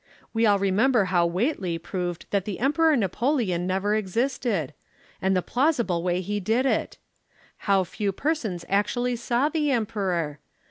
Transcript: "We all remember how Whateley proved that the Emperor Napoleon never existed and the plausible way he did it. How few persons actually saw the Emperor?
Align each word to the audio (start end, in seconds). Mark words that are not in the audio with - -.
"We 0.33 0.47
all 0.47 0.57
remember 0.57 1.05
how 1.13 1.27
Whateley 1.27 1.77
proved 1.77 2.25
that 2.31 2.45
the 2.45 2.57
Emperor 2.59 2.95
Napoleon 2.97 3.67
never 3.67 3.93
existed 3.93 4.73
and 5.21 5.37
the 5.37 5.43
plausible 5.43 6.01
way 6.01 6.21
he 6.21 6.39
did 6.39 6.65
it. 6.65 6.97
How 7.69 7.83
few 7.83 8.11
persons 8.11 8.65
actually 8.67 9.15
saw 9.15 9.47
the 9.47 9.69
Emperor? 9.69 10.39